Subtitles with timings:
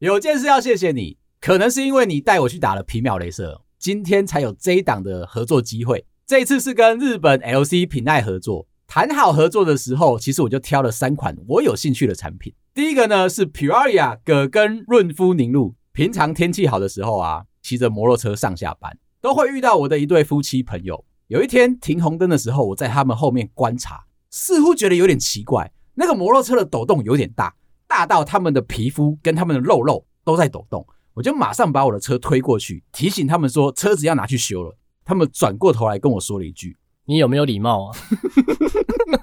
[0.00, 6.06] 有件事要谢谢你，可能是因为你带我去打了皮秒镭射，今天才有这一档的合作机会。
[6.24, 12.54] 这次是跟日本 LC 品爱合作，谈好合作的时候，其实我就挑了三款我有兴趣的产品。
[12.72, 21.04] 第一个呢是 Puraia 葛根润肤凝露，平常天气好的时候啊，骑着摩托车上下班，都会遇到我的一对夫妻朋友。
[21.26, 27.52] 有一天停红灯的时候，我在他们后面观察，似乎觉得有点奇怪，那个摩托车的抖动有点大。
[27.88, 34.76] 大到他们的皮肤跟他们的肉肉都在抖动，我就马上把我的车推过去，提醒他们说车子要拿去修了。
[35.04, 37.96] 他们转过头来跟我说了一句：“你有没有礼貌啊？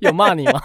[0.02, 0.60] 有骂你吗？”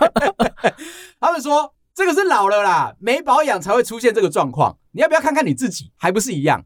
[1.21, 4.79] 他们说：“这个是老了啦，没保养才会出现这个状况。
[4.93, 6.65] 你要不要看看你自己，还不是一样？”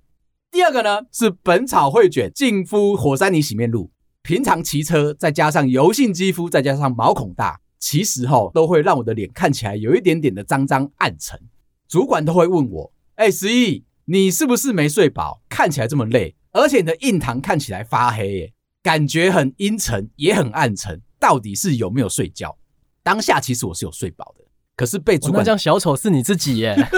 [0.52, 3.90] 第二个呢是本草汇卷净肤火山泥洗面露，
[4.22, 7.60] 平常骑车再加上油性肌肤，再加上毛孔大。
[7.84, 11.38] 其实哈，都会让我的脸看起来有一点点的脏脏暗沉。
[11.86, 15.42] 主管都会问我：“哎，十一，你是不是没睡饱？
[15.50, 20.98] 看起来这么累，而且你的印堂看起来发黑，耶，感觉很阴沉，也很暗沉。
[21.20, 22.56] 到底是有没有睡觉？”
[23.04, 26.74] 当下其实我是有睡饱的，可是被主管这样小丑是你自己耶，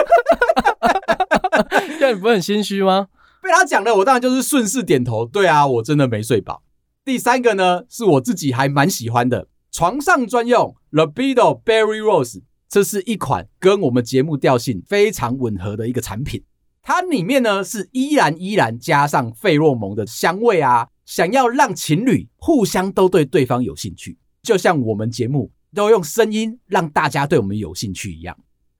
[1.98, 3.08] 这样你不会很心虚吗？
[3.42, 5.26] 被他讲了，我当然就是顺势点头。
[5.26, 6.62] 对啊，我真的没睡饱。
[7.04, 9.48] 第三个呢，是我自己还蛮喜欢的。
[9.76, 16.42] 床上专用 Libido Berry Rose，这是一款跟我们节目调性非常吻合的一个产品。
[16.80, 28.34] 它里面呢是依兰依兰加上费洛蒙的香味啊，想要让情侣互相都对对方有兴趣，就像我们节目都用声音让大家对我们有兴趣一样。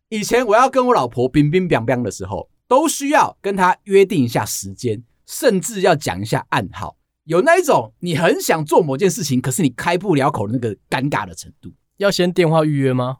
[0.09, 6.96] 以前我要跟我老婆冰冰冰冰的时候，都需要跟她约定一下时间，甚至要讲一下暗号。
[7.27, 13.17] 有那一种，你很想做某件事情，可是你开不了口的那个尴尬的程度，要先电话预约吗？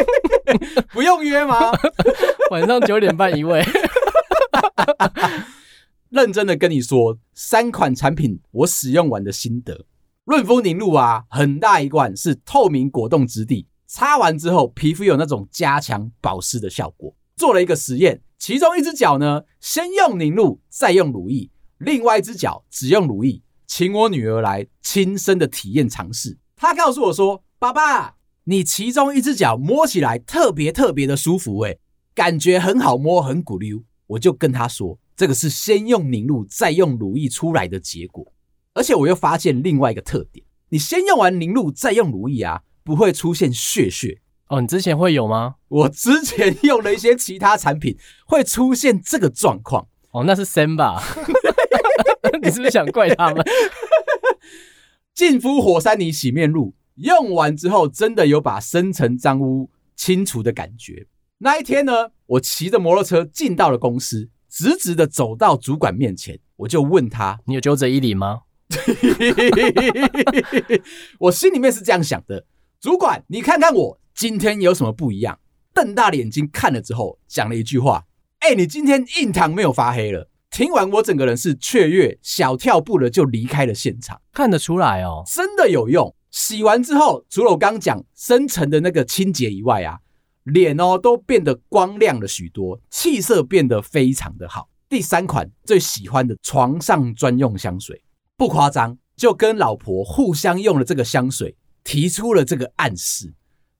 [0.92, 1.72] 不用约吗？
[2.52, 3.64] 晚上九点半一位。
[6.10, 9.86] 认真的跟你说，三款产品我使用完的心得。
[10.26, 17.14] 润肤凝露啊，很大一罐是透明果冻质地，擦完之后皮肤有那种加强保湿的效果。
[17.36, 21.50] 做了一个实验，其中一只脚呢，先用凝露，再用乳液。
[21.78, 26.38] 另外一只脚只用乳液，请我女儿来亲身的体验尝试。
[26.56, 31.78] 她告诉我说：“爸爸，你其中一只脚摸起来特别特别的舒服，诶，
[32.14, 38.32] 感觉很好摸，很鼓溜。”我就跟她说：“这个是先用凝露再用乳液出来的结果。”
[38.74, 44.60] 而且我又发现另外一个特点：你先用完凝露再用乳液啊，不会出现血血哦。
[44.60, 45.54] 你之前会有吗？
[45.68, 47.96] 我之前用了一些其他产品，
[48.26, 49.88] 会出现这个状况。
[50.14, 51.02] 哦，那是森吧？
[52.40, 53.44] 你是不是想怪他们？
[55.12, 61.08] 净肤火山泥洗面露用完之后，真的有把深层脏污清除的感觉。
[61.38, 68.42] 那一天呢，我骑着摩托车进到了公司，直直的走到主管面前，我就问他：“你有揪着衣领吗？”
[71.18, 72.46] 我心里面是这样想的
[72.80, 75.40] ：“主管，你看看我今天有什么不一样？”
[75.74, 78.04] 瞪大了眼睛看了之后，讲了一句话
[78.44, 84.20] ：“哎，你今天印堂没有发黑了。”听完，我整个人是雀跃，小跳步的就离开了现场。
[84.34, 86.14] 看得出来哦，真的有用。
[86.30, 89.98] 洗完之后，除了我刚讲深层的那个清洁以外啊，
[90.42, 94.68] 脸哦都变得光亮了许多，气色变得非常的好。
[94.90, 98.04] 第三款最喜欢的床上专用香水，
[98.36, 103.32] 不夸张，就跟老婆互相用了这个香水，提出了这个暗示。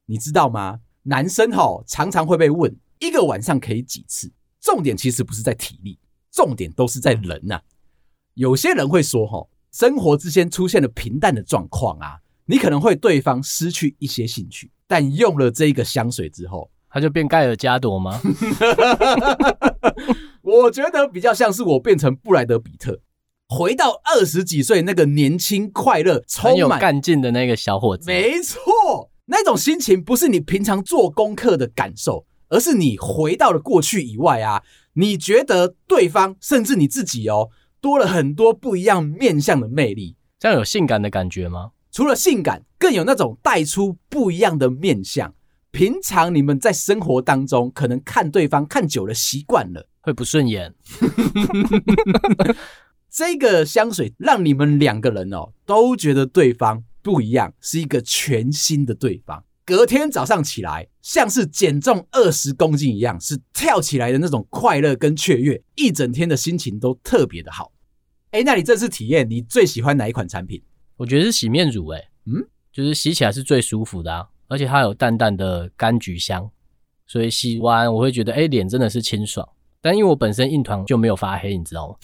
[0.06, 0.80] 你知道吗？
[1.02, 4.32] 男生吼常常会被问一个晚上可以几次，
[4.64, 5.98] 重点其实不是在体力。
[6.32, 7.62] 重点都是在人呐、啊，
[8.34, 14.68] 有些人会说：“哈，生活之间出现了平淡的状况啊，你可能会对方失去一些兴趣。
[14.88, 18.20] 但用了这个香水之后，他就变盖尔加朵吗？”
[20.42, 23.00] 我觉得比较像是我变成布莱德比特，
[23.48, 28.10] 回到二十几岁那个年轻、快乐、充满干劲的那个小伙子。
[28.10, 34.62] 没错，那种心情不是你平常做功课的感受，而是你回到了过去以外啊。
[34.94, 41.72] 你觉得对方甚至你自己哦，多了很多不一样面相的魅力，这样有性感的感觉吗？
[41.90, 45.34] 除了性感，更有那种带出不一样的面相。
[45.70, 50.72] 平常你们在生活当中可能看对方看久了习惯了，会不顺眼。
[53.10, 59.42] 这个香水让你们两个人哦都觉得对方不一样，是一个全新的对方。
[59.66, 67.72] 隔天早上起来，像是减重二十公斤一样，是跳起来的那种快乐跟雀跃，一整天的心情都特别的好。
[68.32, 70.62] 哎，那你这次体验，你最喜欢哪一款产品？
[70.96, 76.50] 我觉得是洗面乳，哎，嗯，就是洗起来是最舒服的啊，而且它有淡淡的柑橘香，
[77.06, 79.48] 所以洗完我会觉得，哎，脸真的是清爽。
[79.80, 81.96] 但因为我本身印堂就没有发黑，你知道吗？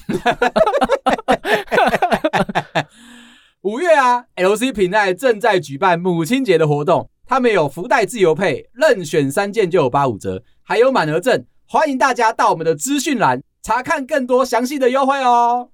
[3.63, 15.71] 五月啊，LC 平台正在举办母亲节的活动，他们有福袋自由配，任选三件就有八五折，还有满额赠，欢迎大家到我们的资讯栏查看更多详细的优惠哦。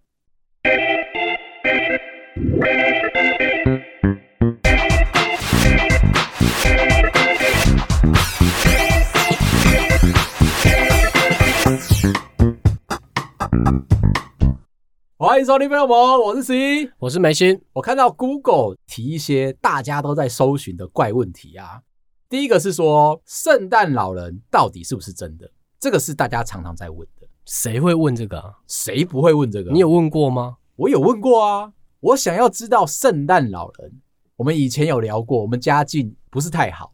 [15.26, 17.60] 欢迎收听《朋友们》，我是十一，我是梅心。
[17.72, 21.80] 我看到 Google 提一些大家都在搜寻的怪问题啊。
[22.28, 25.50] 第一个是说，圣诞老人到底是不是真的？
[25.80, 27.26] 这个是大家常常在问的。
[27.44, 28.54] 谁会问这个啊？
[28.68, 29.72] 谁不会问这个？
[29.72, 30.58] 你有问过吗？
[30.76, 31.72] 我有问过啊。
[31.98, 34.00] 我想要知道圣诞老人。
[34.36, 36.92] 我们以前有聊过，我们家境不是太好。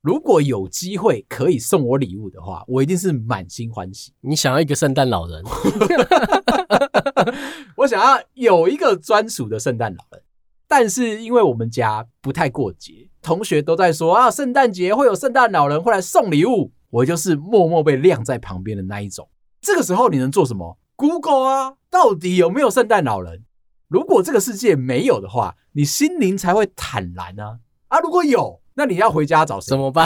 [0.00, 4.14] 如果有机会可以送我礼物的话，我一定是满心欢喜。
[4.22, 5.44] 你想要一个圣诞老人？
[7.76, 10.22] 我想要有一个专属的圣诞老人，
[10.68, 19.28] 但是因为我们家不太过节，同学都在说啊，圣诞节会有圣诞老人会来送礼物，我就是默默被晾在旁边的那一种。
[19.60, 23.44] 这个时候你能做什么？Google 啊，到底有没有圣诞老人？
[23.88, 27.58] 如果这个世界没有的话，你心灵才会坦然啊！
[27.88, 28.60] 啊，如果有。
[28.76, 29.70] 那你要回家找谁？
[29.70, 30.04] 怎么办？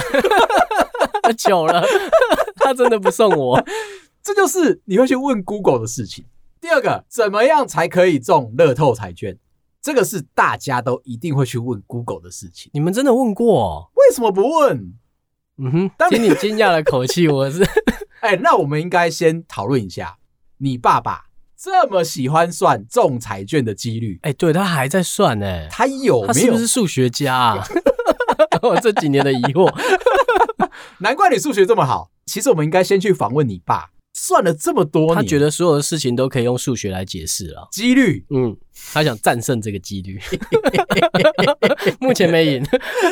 [1.38, 1.82] 糗了，
[2.56, 3.64] 他真的不送我。
[4.22, 6.26] 这就是你会去问 Google 的事情。
[6.60, 9.38] 第二个，怎么样才可以中乐透彩券？
[9.80, 12.70] 这个是大家都一定会去问 Google 的事情。
[12.74, 13.90] 你们真的问过？
[13.94, 14.94] 为什么不问？
[15.58, 17.64] 嗯哼，听你惊讶的口气， 我是……
[18.20, 20.18] 哎，那我们应该先讨论一下，
[20.58, 21.26] 你爸爸
[21.56, 24.18] 这么喜欢算中彩券的几率？
[24.22, 25.68] 哎，对，他还在算呢。
[25.68, 26.26] 他有没有？
[26.26, 27.64] 他是不是数学家啊？
[28.62, 29.72] 我 这几年的疑惑，
[30.98, 32.10] 难怪你数学这么好。
[32.26, 37.68] 其实我们应该先去访问你爸，算了这么多年，他觉得所有的事情都可以用数学来解释了。
[37.70, 38.56] 几率，嗯，
[38.92, 40.20] 他想战胜这个几率，
[42.00, 42.66] 目前没赢。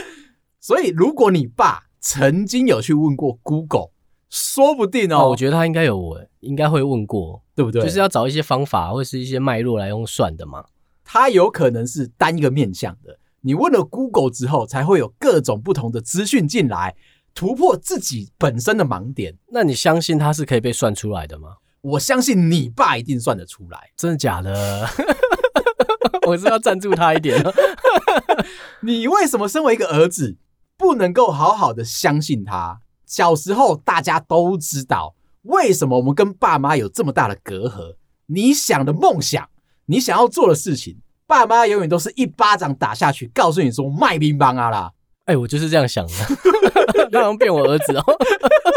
[0.60, 3.90] 所以，如果你爸曾经有去问过 Google，
[4.28, 7.82] 说不定哦，哦我觉得他应该有，应该会问过，对不对？
[7.82, 10.64] 就是要找一些方法或是一些脉络来用算的嘛。
[11.04, 13.16] 他有可能是单一个面向的。
[13.42, 16.96] 你问了 Google 之后，才会有各种不同的资讯进来，
[17.36, 19.36] 突破自己本身的盲点。
[19.52, 21.56] 那你相信它是可以被算出来的吗？
[21.82, 23.90] 我相信你爸一定算得出来。
[23.94, 24.88] 真的假的？
[26.26, 27.40] 我是要赞助他一点。
[28.80, 30.38] 你为什么身为一个儿子，
[30.78, 32.80] 不能够好好的相信他？
[33.04, 37.96] 小时候大家都知道，为什么我们跟爸妈有这么大的隔阂？
[38.26, 39.48] 你想的梦想，
[39.84, 40.98] 你想要做的事情。
[41.28, 44.92] 爸妈永远都是一巴掌打下去，告诉你说卖乒乓啊啦！
[45.26, 46.12] 哎、欸，我就是这样想的，
[47.10, 48.02] 让人变我儿子哦。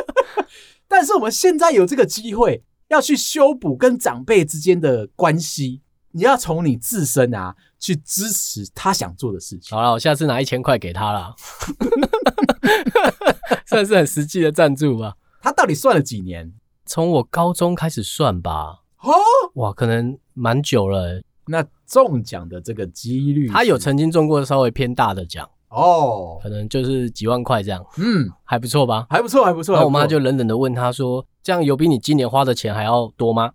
[0.88, 5.82] 但是我们现在有这个机会，要去修补跟长辈之间的关系，
[6.12, 9.78] 你要从你自身啊去支持他想做的事情。
[9.78, 11.36] 好了，我下次拿一千块给他啦，
[13.68, 15.14] 算是很实际的赞助吧。
[15.42, 16.52] 他到底算了几年？
[16.86, 18.80] 从我高中开始算吧。
[19.02, 19.14] 哦，
[19.54, 21.22] 哇，可能蛮久了。
[21.46, 29.06] 那中奖的这个几率，他有曾经中过稍微偏大的奖哦，可能就是几万块这样，嗯，还不错吧？
[29.10, 29.74] 还不错，还不错。
[29.74, 33.52] 然后我妈就冷冷的问他说：“这样有比你今年花的钱还要多吗？”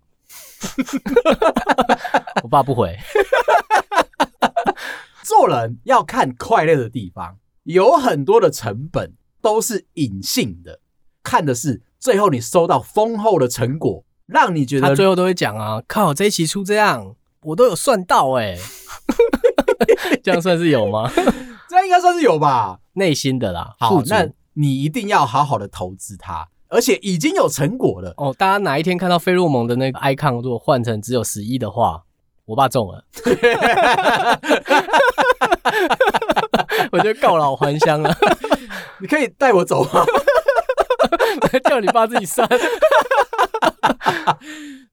[2.42, 2.96] 我爸不回。
[5.22, 9.12] 做人要看快乐的地方，有很多的成本
[9.42, 10.80] 都是隐性的，
[11.22, 17.16] 看的是最后你收到丰厚的成果，让你觉得他最后都会讲啊，靠，这一期出这样。
[17.42, 18.58] 我都有算到哎、欸，
[20.24, 21.10] 这样算是有吗？
[21.84, 23.74] 应该算是有吧，内心的啦。
[23.78, 28.34] 好，那你一定要好好的投资它，而且已经有成果了哦。
[28.36, 32.02] 大家哪一天看到费洛蒙的那个 icon 如果换成只有十一的话，
[32.46, 33.04] 我爸中了，
[36.92, 38.16] 我就告老还乡了。
[39.00, 40.04] 你可以带我走吗？
[41.68, 42.48] 叫你爸自己算。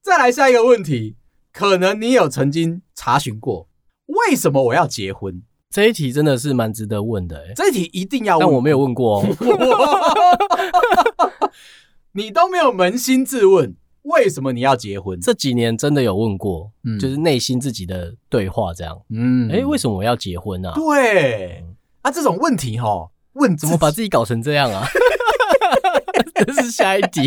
[0.02, 1.16] 再来下一个问题。
[1.54, 3.68] 可能你有曾经查询过，
[4.08, 5.44] 为什么我要结婚？
[5.72, 7.54] 这一题真的是蛮值得问的、欸。
[7.56, 9.26] 这一题一定要问，但我没有问过哦。
[12.12, 15.18] 你都没有扪心自问，为什么你要结婚？
[15.22, 19.02] 这几年真的有问过，嗯、就是内心自己的对话这样。
[19.12, 20.74] 嗯，哎、欸，为什么我要结婚啊？
[20.76, 21.64] 对，
[22.02, 24.84] 啊，这种问题哈，问怎么把 自己搞成这样啊？
[26.46, 27.26] 这是下一题。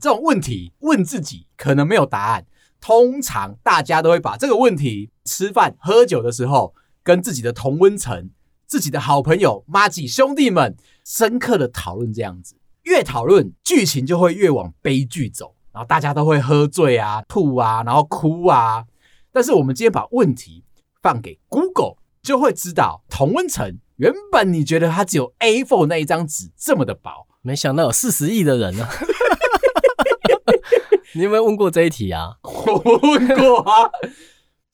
[0.00, 2.44] 这种问题问自己可能没有答案。
[2.80, 6.74] 通常大家都会把这个问题吃饭喝酒的时候，
[7.04, 8.30] 跟自己的同温层、
[8.66, 15.54] 自己的好朋友、妈几兄弟们深刻的讨论，这样子越讨论剧情就会越往悲剧走。
[15.72, 18.84] 然后大家都会喝醉啊、吐啊，然后哭啊。
[19.32, 20.64] 但是我们今天把问题
[21.02, 28.90] 放给 Google，就会知道同温层原本你觉得它只有 A4 那一张纸这么的薄，没想到有四十亿的人呢、啊。
[31.14, 32.36] 你有没有问过这一题啊？
[32.42, 33.90] 我问过啊。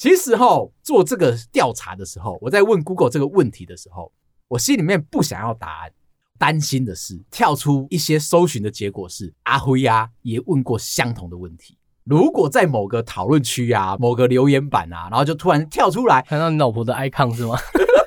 [0.01, 4.11] 其实哈，做这个调查的时候，我在问 Google 这个问题的时候，
[4.49, 5.93] 我心里面不想要答案，
[6.39, 11.77] 担心的是跳出一些搜寻的结果是阿辉呀也问过相同的问题。
[12.05, 17.59] 如果在某个讨论区啊、某个留言板啊，然后就突然跳出来，看到你老婆的 icon 是吗？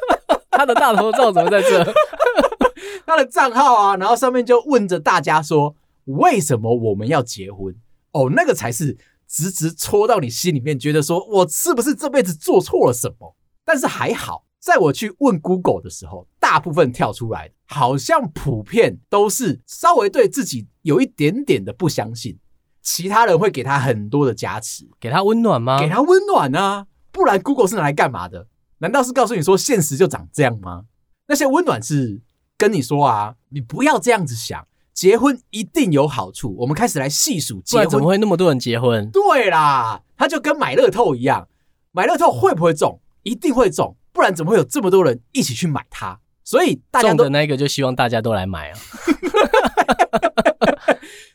[0.49, 1.93] 他的大头照怎么在这？
[3.05, 7.75] 他的账号啊，然后上面就问着大家说：为什么我们要结婚？
[8.13, 8.97] 哦，那个才是。
[9.33, 13.35] 直直戳到你心里面，觉得说我是不是这辈子做错了什么？
[13.65, 22.37] 但是还好，在我去问 Google 的时候，大部分跳出来好像普遍都是稍微对自己有一点点的不相信，
[22.83, 25.79] 其他人会给他很多的加持，给他温暖吗？
[25.79, 28.47] 给他温暖啊，不然 Google 是拿来干嘛的？
[28.77, 30.83] 难道是告诉你说现实就长这样吗？
[31.25, 32.21] 那些温暖是
[32.55, 34.67] 跟你说啊，你不要这样子想。
[34.93, 37.89] 结婚一定有好处，我们开始来细数结婚。
[37.89, 39.09] 怎么会那么多人结婚？
[39.09, 41.47] 对啦，他就跟买乐透一样，
[41.91, 42.99] 买乐透会不会中？
[43.23, 46.19] 一定会中，不然怎么会有这么多人一起去买它？
[46.43, 48.77] 所以大家的那个就希望大家都来买啊。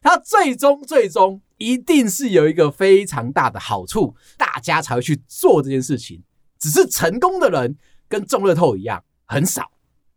[0.02, 6.22] 他最终最终一定是有一个非常大的好处，大家才会去做这件事情。
[6.58, 7.76] 只是成功的人
[8.08, 9.70] 跟中乐透一样很少。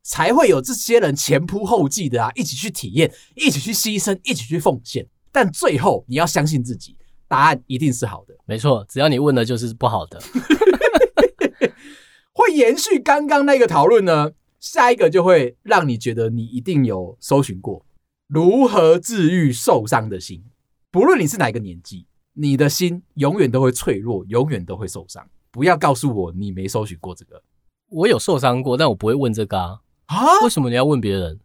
[0.04, 5.08] 才会有这些人前仆后继的啊，一起去体验，一起去牺牲，一起去奉献。
[5.32, 8.36] 但最后你要相信自己，答案一定是好的。
[8.46, 10.22] 没错，只要你问的就是不好的。
[12.34, 17.86] 会延续刚刚那个讨论呢，下一个就会让你觉得你一定有搜寻过
[18.28, 20.44] 如何治愈受伤的心。
[20.90, 25.28] 不论你是哪个年纪，你的心永远都会脆弱，永远都会受伤。
[25.52, 27.44] 不要告诉我你没搜寻过这个，
[27.90, 29.80] 我有受伤过，但我不会问这个啊。
[30.12, 30.42] 啊？
[30.44, 31.40] 为什么你要问别人？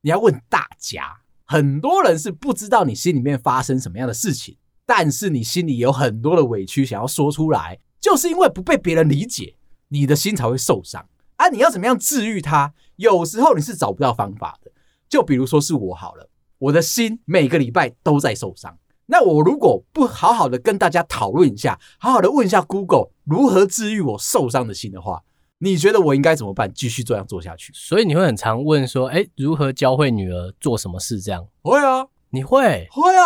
[0.00, 1.20] 你要问大家。
[1.44, 9.54] 很多人是不知道你心里面发生什么样的事情，但是你心里有很多的委屈想要说出来，就是因为不被别人理解，
[9.88, 11.08] 你的心才会受伤。
[11.36, 12.74] 啊，你要怎么样治愈它？
[12.96, 14.72] 有时候你是找不到方法的。
[15.08, 18.76] 就比如说是我好了，我的心每个礼拜都在受伤。
[19.06, 25.22] 那我如果不好好的跟大家讨论一下，好好的问一下 Google 如何治愈我受伤的心的话。
[25.60, 26.72] 你觉得我应该怎么办？
[26.72, 27.72] 继续这样做下去？
[27.74, 33.22] 所以你会很常问说：“哎，如何教会女儿做什么事？”这样会啊，你会会啊。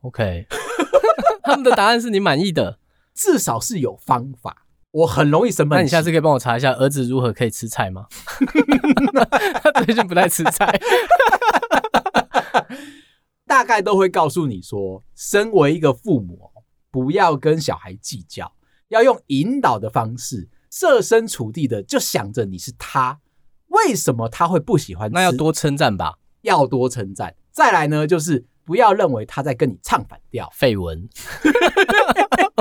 [0.00, 0.46] OK，
[1.44, 2.78] 他们的答案是你满意的，
[3.14, 4.66] 至少是有方法。
[4.92, 5.80] 我很容易生闷气。
[5.80, 8.06] 那你下次可以帮我查一下儿子如何可以吃菜吗？
[9.62, 10.70] 他最近不太吃菜，
[13.46, 16.50] 大概都会告诉你说：身为一个父母，
[16.90, 18.50] 不要跟小孩计较，
[18.88, 20.48] 要用引导的方式。
[20.74, 23.20] 设身处地的就想着你是他，
[23.68, 25.08] 为什么他会不喜欢？
[25.12, 27.32] 那要多称赞吧，要多称赞。
[27.52, 30.52] 再来呢，就是不要认为他在跟你唱反调。
[30.58, 31.08] 绯闻，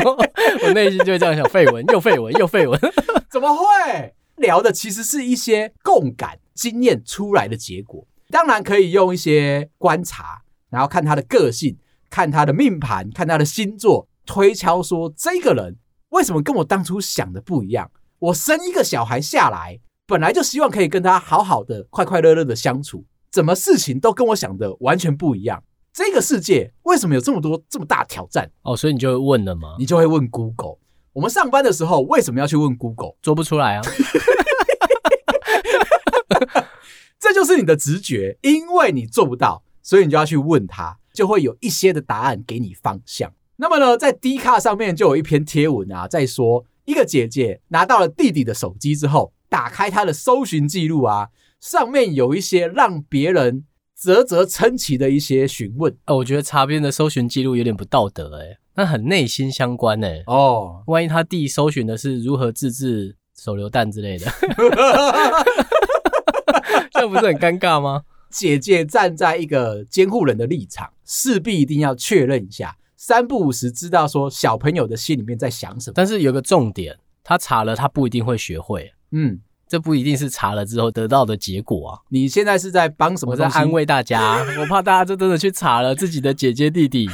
[0.64, 2.80] 我内心就会这样想：绯闻又绯闻又绯闻，
[3.32, 4.14] 怎么会？
[4.36, 8.06] 聊的其实是一些共感经验出来的结果。
[8.30, 11.80] 当然可以用一些观察，然后看他的个性，
[12.12, 15.78] 看他的命盘，看他的星座，推敲说这个人
[16.10, 17.90] 为什么跟我当初想的不一样。
[18.24, 25.62] 我生一个小孩下来，本来就希望可以跟他好好的、快快乐乐的相处，怎么事情都跟我想的完全不一样？
[25.92, 28.50] 这个世界为什么有这么多这么大挑战？
[28.62, 29.76] 哦，所以你就会问了吗？
[29.78, 30.78] 你就会问 Google。
[31.12, 33.16] 我们上班的时候为什么要去问 Google？
[33.22, 33.82] 做不出来啊，
[37.20, 43.34] 这就是你的直觉，因为你做不到，所以你就要去问他，就会有一些的答案给你方向。
[43.58, 46.64] 那么呢，在 D 卡上面就有一篇贴文啊，在说。
[46.86, 53.64] 一个姐姐拿到了弟弟的手机之后，打开他的搜寻记录啊，上面有一些让别人
[53.96, 55.96] 啧啧称奇的一些询问。
[56.08, 60.24] 哦，我觉得查别人的搜寻记录有点不道德诶，那很内心相关诶。
[60.28, 64.26] 哦，万一他弟搜寻的是如何自制手榴弹之类的，
[66.92, 68.04] 这不是很尴尬吗？
[68.30, 72.76] 姐姐站在一个监护人的立场，势必一定要确认一下。
[73.06, 82.00] 三不五时知道说小朋友的心里面在想什么，但是有个重点，他查了他不一定会学会，嗯，这不一定是查了之后得到的结果啊。
[82.08, 83.34] 你现在是在帮什么？
[83.34, 87.10] 我在安慰大家， 我怕大家就真的去查了自己的姐姐弟弟。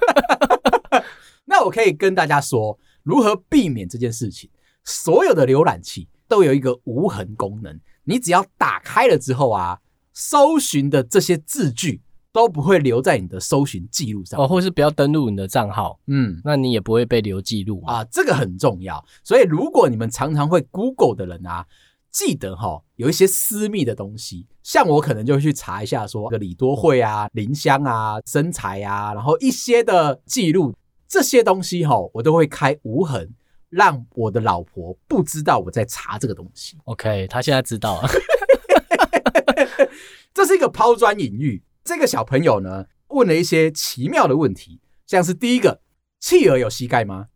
[1.48, 4.50] 那我可以跟大家说如何避免这件事情。
[4.84, 9.78] 所有的浏览器都有一个无痕功能，你只要打开了之后啊，
[10.12, 12.02] 搜寻的这些字句
[12.32, 19.04] 都不会留在你的搜寻记录上哦，或是不要登录你的账号，嗯那你也不会被留记录啊，这个很重要。
[19.24, 21.66] 所以如果你们常常会 Google 的人啊，
[22.12, 30.72] 记得哈，有一些私密的东西，像我可能就会去查一下说，说个李多惠啊、林香啊、身材啊，然后一些的记录，
[31.08, 33.28] 这些东西哈，我都会开无痕，
[33.68, 36.76] 让我的老婆不知道我在查这个东西。
[36.84, 38.08] OK，她现在知道了。
[40.32, 41.60] 这是一个抛砖引玉。
[41.84, 45.80] 这个小朋友呢，问了一些奇妙的问题，像是第一个，
[46.20, 47.26] 企鹅有膝盖吗？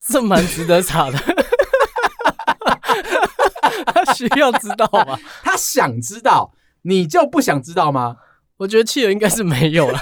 [0.00, 1.18] 这蛮值得查的。
[3.86, 5.18] 他需要知道吗？
[5.42, 8.16] 他想知道，你就不想知道吗？
[8.58, 9.98] 我觉得企鹅应该是没有了，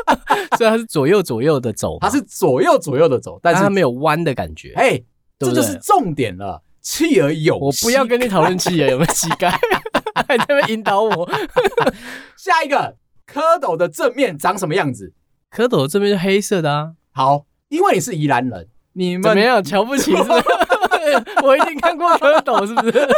[0.56, 4.72] 所以它是左右左右的走，它是左右左右的走，但是它没有弯的感觉。
[4.74, 4.98] 哎，
[5.38, 6.62] 这就是重点了。
[6.80, 9.50] 企鹅有，我不要跟你讨论企鹅有没有膝盖，
[10.26, 11.30] 还在那边引导我。
[12.38, 12.96] 下一个，
[13.32, 15.12] 蝌蚪的正面长什么样子？
[15.54, 16.92] 蝌蚪的正面是黑色的啊。
[17.12, 19.62] 好，因为你是宜兰人，你们怎么样？
[19.62, 20.44] 瞧不起是不是？
[21.42, 23.08] 我一定看过蝌蚪，是不是？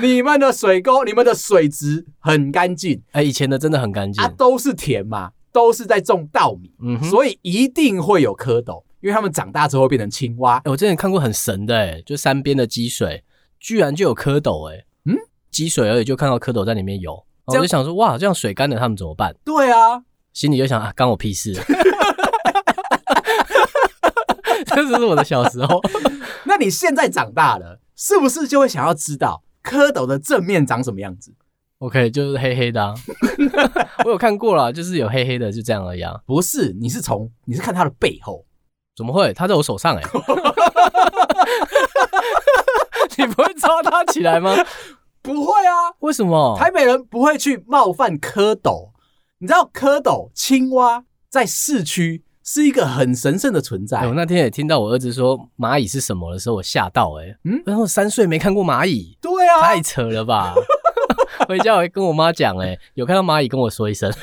[0.00, 10.56] 你们的水沟，你们的水质很干净，哎，以前的真的很干净啊，都是田嘛，都是在种稻米，嗯，所以一定会有蝌蚪，因为它们长大之后会变成青蛙。
[10.64, 13.22] 欸我之前看过很神的，哎，就山边的积水，
[13.60, 15.14] 居然就有蝌蚪，哎，嗯，
[15.50, 19.34] 积水而已，就看到蝌蚪在里面游，我就想说，哇，这样水干了，他们怎么办？
[19.44, 21.52] 对啊，心里就想啊，干我屁事。
[24.66, 25.80] 这是我的小时候。
[26.44, 31.34] 那你现在长大了，是不是就会想要知道蝌蚪的正面长什么样子
[31.78, 32.94] ？OK，就是黑黑的、啊，
[34.04, 36.18] 我有看过啦，就是有黑黑的，就这样而已啊。
[36.24, 38.44] 不是，你是从你是看它的背后，
[38.96, 39.32] 怎么会？
[39.34, 40.08] 它在我手上哎、欸，
[43.18, 44.54] 你不会抓它起来吗？
[45.22, 46.56] 不会啊，为什么？
[46.58, 48.90] 台北人不会去冒犯蝌蚪。
[49.38, 54.00] 你知道蝌蚪、青蛙在市区是一个很神圣的存在。
[54.00, 60.54] 欸、我那天也听到我儿子说蚂蚁是什么的时候，我吓到哎、欸，嗯，然后三岁没看过蚂蚁，对啊，太扯了吧。
[61.48, 64.12] 回家我会跟我妈讲，哎，有看到蚂蚁跟我说一声。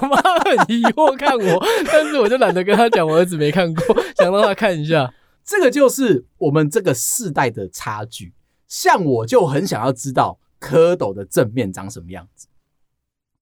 [0.00, 5.12] 我妈很疑惑看我，但是我就懒得跟她讲，我儿子没看过，想让她看一下。
[5.44, 8.34] 这个就是我们这个世代的差距。
[8.68, 12.46] 像我就很想要知道蝌蚪的正面长什么样子。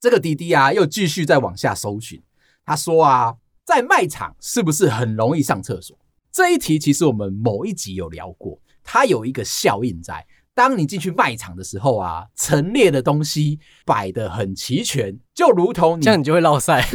[0.00, 2.20] 这个滴滴啊，又继续再往下搜寻。
[2.64, 5.96] 他说啊，在卖场是不是很容易上厕所？
[6.32, 8.60] 这一题其实我们某一集有聊过。
[8.82, 16.80] 它有一个效应在，当你进去卖场的时候啊，陈列的东西摆得很齐全，就如同你这样你就会落塞，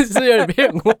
[0.04, 0.96] 是有点骗我。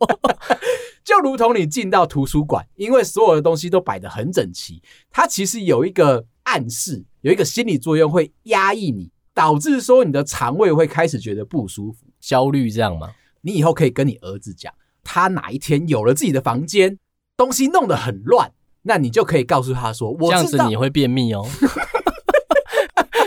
[1.10, 13.10] 就如同你进到图书馆，因为所有的东西都摆得很整齐，它其实有一个暗示，有一个心理作用会压抑你，导致说你的肠胃会开始觉得不舒服、焦虑这样吗？
[13.40, 16.96] 你以后可以跟你儿子讲，他哪一天有了自己的房间，
[17.36, 18.52] 东西弄得很乱。
[18.82, 21.44] 那你就可以告诉他说：“我这样子你会便秘哦，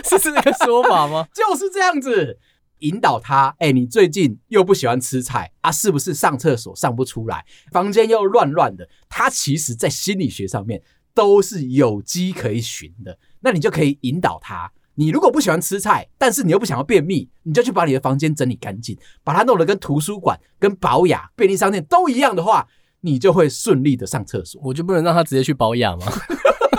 [0.09, 1.27] 是这个说法吗？
[1.35, 2.39] 就是这样子
[2.83, 3.53] 引导他。
[3.59, 5.71] 哎，你最近又不喜欢吃菜啊？
[5.71, 7.43] 是不是上厕所上不出来？
[7.71, 8.87] 房间又乱乱的？
[9.09, 10.81] 他其实在心理学上面
[11.13, 13.17] 都是有机可以循的。
[13.41, 14.71] 那你就可以引导他。
[14.95, 22.67] 你如果不喜欢吃菜，但是你又不想要便秘，你就去把你的房间整理干净，把它弄得跟图书馆、跟宝雅、便利商店都一样的话。”
[23.05, 26.05] 你就会顺利的上厕所，我就不能让他直接去保养吗？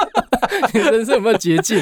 [0.72, 1.78] 人生有没有捷径？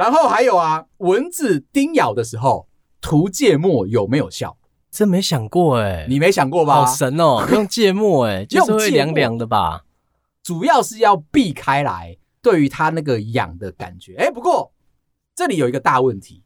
[0.00, 2.66] 然后还有啊，蚊子叮咬的时候
[3.02, 4.56] 涂芥末有没有效？
[4.90, 6.86] 真没想过哎、欸，你没想过吧？
[6.86, 9.82] 好神哦， 用芥末哎、欸，就是会凉凉的吧？
[10.42, 14.14] 主要是要避开来对于它那个痒的感觉。
[14.16, 14.72] 哎，不过
[15.36, 16.44] 这里有一个大问题，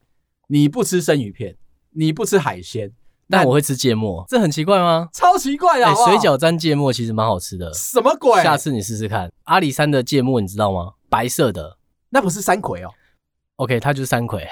[0.49, 1.55] 你不吃生鱼片，
[1.93, 2.91] 你不吃海鲜。
[3.31, 5.09] 但我会吃芥末，这很奇怪吗？
[5.13, 7.73] 超奇怪的好好，欸，水饺沾芥末其实蛮好吃的。
[7.73, 8.43] 什么鬼？
[8.43, 9.31] 下次你试试看。
[9.45, 10.95] 阿里山的芥末你知道吗？
[11.09, 11.79] 白色的，
[12.11, 12.91] 那不是山葵哦。
[13.57, 14.47] OK，它就是山葵。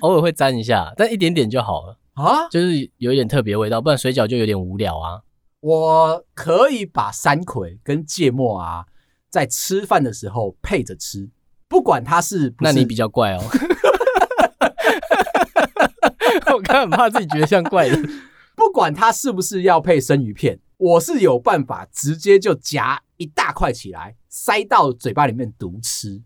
[0.00, 5.20] 偶尔会沾一下，但一点点就好了啊，就是有一点特别味道，不然水饺就有点无聊啊。
[5.60, 8.86] 我可以把山葵跟芥末啊，
[9.30, 11.30] 在吃饭的时候配着吃，
[11.68, 12.72] 不管它是不是。
[12.72, 13.42] 那你比较怪哦。
[16.52, 18.02] 我刚很怕自己觉得像怪人，
[18.56, 26.20] 不管它是不是要配生鱼片，我是有办法直接就夹一大块起来，塞到嘴巴里面独吃，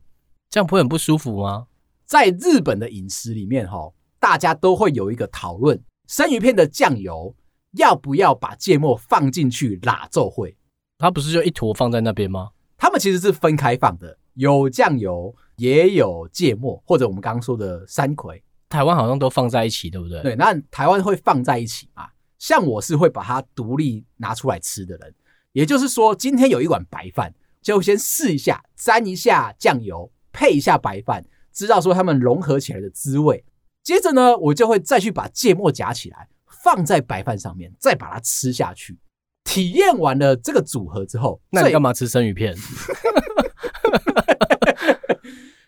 [0.49, 1.67] 这样不会很不舒服吗？
[2.07, 5.79] 在日本的饮食里面，哈，大家都会有一个讨论：
[6.09, 7.35] 生鱼片的酱油
[7.73, 10.57] 要不要把芥末放进去拉奏会？
[10.99, 12.51] 它不是就一坨放在那边吗？
[12.79, 18.43] 他们其实是分开放的，有酱油，也有芥末，或者我们刚刚说的山葵。
[18.69, 20.23] 台湾好像都放在一起，对不对？
[20.23, 22.09] 对，那台湾会放在一起嘛？
[22.39, 25.15] 像我是会把它独立拿出来吃的人。
[25.57, 33.43] 也就是说，今天有一碗白饭，就先试一下，沾一下酱油，配一下白饭，知道说它们融合起来的滋味。
[33.83, 36.29] 接着呢，我就会再去把芥末夹起来，
[36.63, 38.99] 放在白饭上面，再把它吃下去。
[39.45, 42.55] 体验完了这个组合之后，那你干嘛吃生鱼片？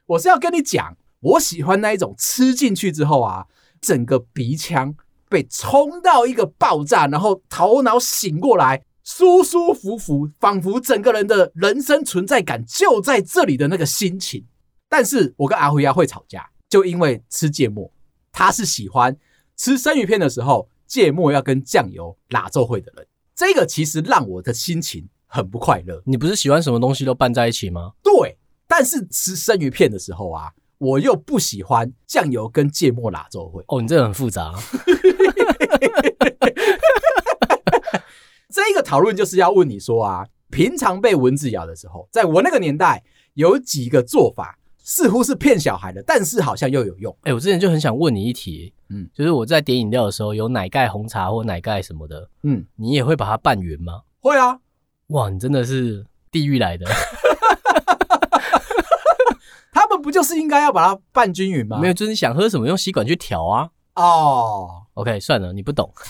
[0.04, 3.46] 我是要跟你讲，我喜欢那一种吃进去之后啊，
[3.80, 4.94] 整个鼻腔
[5.30, 8.84] 被冲到一个爆炸，然后头脑醒过来。
[9.08, 14.44] 舒舒服服，仿佛整个人的人生存在感就在这里的那个心情。
[14.86, 17.90] 但是我跟阿辉亚会吵架，就因为吃芥末。
[18.30, 19.16] 他是喜欢
[19.56, 23.06] 吃生鱼片的时候，芥末要跟酱油拉奏会的人。
[23.34, 26.02] 这个其实让我的心情很不快乐。
[26.04, 27.92] 你不是喜欢什么东西都拌在一起吗？
[28.02, 33.64] 对，但是吃生鱼片的时候啊，我又不喜欢酱油跟芥末拉奏会。
[33.68, 34.52] 哦，你这个很复杂。
[38.52, 43.02] 这一个讨论就是要问你说啊，平常被蚊子咬的时候，在我那个年代
[43.34, 47.14] 有几个做法，似乎是骗小孩的，但是好像又有用。
[47.22, 54.02] 哎，我之前就很想问你一题，嗯，就是我在点饮料的时候，有奶盖红茶或奶盖什么的，嗯，你也会把它拌匀吗？
[54.20, 54.58] 会啊，
[55.08, 56.86] 哇，你真的是地狱来的。
[59.70, 61.78] 他们不就是应该要把它拌均匀吗？
[61.78, 63.68] 没有，就是你想喝什么，用吸管去调啊。
[63.94, 65.92] 哦，OK，算了，你不懂。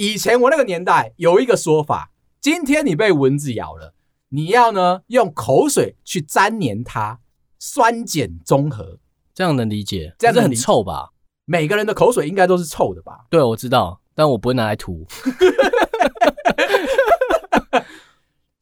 [0.00, 2.10] 以前我那个年代有一个说法，
[2.40, 3.92] 今天你被蚊子咬了，
[4.30, 7.18] 你要呢用口水去粘黏它，
[7.58, 8.98] 酸碱中和，
[9.34, 10.14] 这样能理解？
[10.18, 11.10] 这样子很臭吧？
[11.44, 13.26] 每个人的口水应该都是臭的吧？
[13.28, 15.06] 对，我知道，但我不会拿来涂。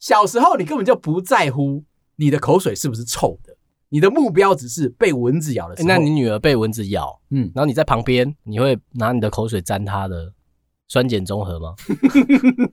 [0.01, 1.85] 小时候你根本就不在乎
[2.17, 3.57] 你的口水是不是臭的，
[3.91, 5.89] 你的目标只是被蚊子咬的时候。
[5.89, 10.33] 那你女儿被蚊子咬，嗯，然后你在旁边，你会拿你的口水沾她的？
[10.89, 11.75] 酸碱中和吗？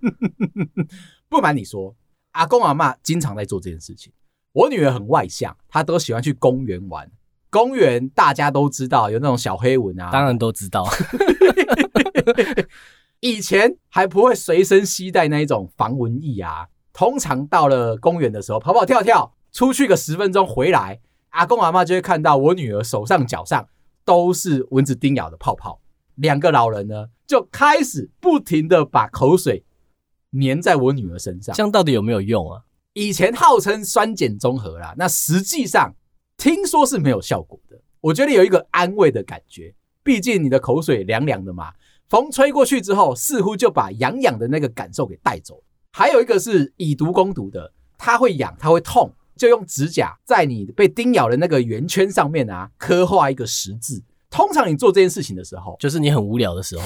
[1.30, 1.96] 不瞒你说，
[2.32, 4.12] 阿公阿妈经常在做这件事情。
[4.54, 7.12] 我女儿很外向，她都喜欢去公园玩。
[7.50, 10.86] 公园大家都知道有那种小黑蚊啊，当然都知道。
[13.20, 16.68] 以前还不会随身携带那一种防蚊液啊。
[16.94, 23.68] 通常到了公园的时候，跑跑跳跳，出去个十分钟回来，阿公阿妈就会看到我女儿手上脚上
[24.06, 25.82] 都是蚊子叮咬的泡泡。
[26.16, 29.64] 两个老人呢，就开始不停的把口水
[30.32, 32.62] 粘在我女儿身上，这样到底有没有用啊？
[32.94, 35.94] 以前号称酸碱中和啦，那实际上
[36.38, 37.80] 听说是没有效果的。
[38.00, 39.74] 我觉得有一个安慰的感觉，
[40.04, 41.74] 毕竟你的口水凉凉的嘛，
[42.08, 45.62] 风吹过去之后，似乎就把痒痒的那个感受给带走。
[45.92, 54.04] 还有一个是以毒攻毒的，它会痒，它会痛，就用指甲在你被叮咬的那个圆圈上面啊，刻画一个十字。
[54.36, 56.84] 通常你做这件事情的时候，就是你很无聊的时候。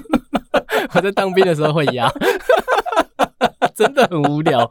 [0.92, 2.12] 我在当兵的时候会压，
[3.74, 4.70] 真的很无聊。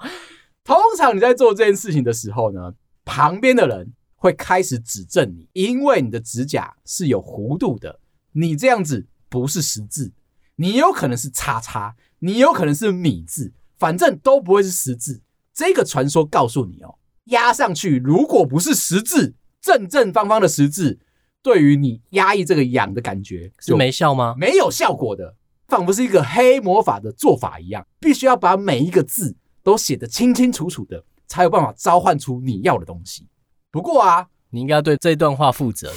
[0.64, 8.00] 通常你在做这件事情的时候呢，旁边的人会开始指正你，因为你的指甲是有弧度的，
[8.34, 10.12] 你这样子不是十字，
[10.58, 15.24] 你有可能是叉叉，你有可能是米字，反正都不会是十字。
[15.52, 21.00] 这个传说告诉你哦，压上去如果不是十字，正正方方的十字。
[21.44, 24.36] 对于你压抑这个痒的感觉是没效吗？
[24.38, 25.36] 没有效果的，
[25.68, 33.28] 仿佛是一个黑魔法的做法一样，必须要把每一个字都写得清清楚楚的，才有办法召唤出你要的东西。
[33.72, 35.96] 不过啊，你应该要对这段话负责的。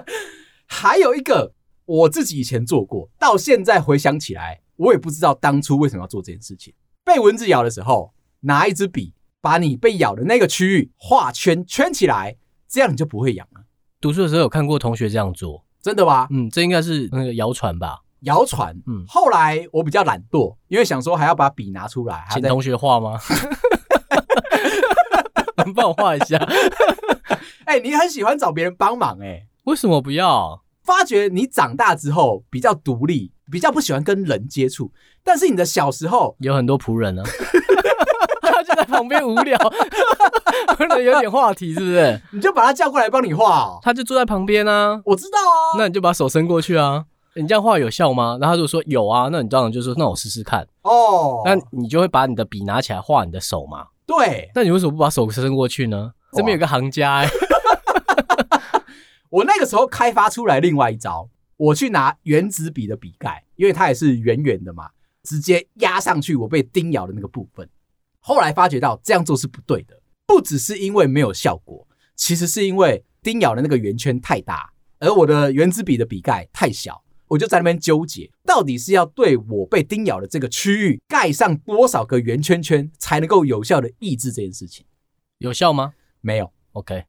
[0.66, 1.52] 还有一个，
[1.84, 6.72] 我自己以前做过，到现在回想起来，我也不知道当初为什么要做这件事情。
[7.04, 9.14] 被蚊子咬的时候，拿一支笔。
[9.40, 12.36] 把你被咬的那个区域画圈圈起来，
[12.68, 13.62] 这样你就不会痒了。
[14.00, 16.26] 读书的时候有看过同学这样做，真的吗？
[16.30, 18.00] 嗯，这应该是那个谣传吧？
[18.20, 18.76] 谣传。
[18.86, 23.18] 嗯，后来我比较懒惰，因为想说还要把笔拿出来，请同学画吗？
[25.56, 26.36] 能 帮我画一下？
[27.64, 29.46] 哎、欸，你很喜欢找别人帮忙哎、欸？
[29.64, 30.62] 为什么不要？
[30.82, 37.22] 发觉你长大之后比较独立，比较不喜欢跟人接触，但是你的小时候有很多仆人呢。
[37.24, 37.30] 就
[38.80, 39.58] 在旁边无聊，
[40.76, 42.20] 可 能有点话题，是不是？
[42.32, 43.78] 你就把他叫过来帮你画哦。
[43.82, 45.00] 他就坐在旁边啊。
[45.04, 45.76] 我知道啊。
[45.78, 47.04] 那你就把手伸过去啊。
[47.34, 48.38] 你这样画有效吗？
[48.40, 49.28] 然后他就说有啊。
[49.30, 51.42] 那你当然就说那我试试看哦。
[51.44, 53.86] 那你就会把你的笔拿起来画你的手嘛。
[54.06, 54.50] 对。
[54.54, 56.12] 那你为什么不把手伸过去呢？
[56.32, 57.28] 这边有个行家哎。
[59.30, 64.88] 我那个时候开发出来另外一招，我去拿原子笔的笔盖，因为它也是圆圆的嘛。
[65.22, 67.68] 直接压上去我被叮咬的那个部分。
[68.20, 77.02] 后来发觉到这样做是不对的，不只是因为没有效果，其实是因为叮咬的那个圆圈太大，而我的原子笔的笔盖太小。
[77.28, 84.84] 我就在那边纠结，到底是要对我被叮咬的这个区域盖上多少个圆圈圈，才能够有效的抑制这件事情？
[85.38, 85.92] 有效吗？
[86.20, 86.52] 没有。
[86.72, 87.04] OK，